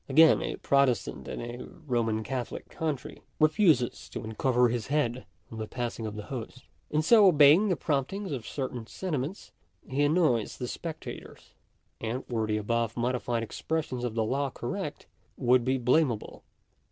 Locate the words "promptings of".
7.75-8.47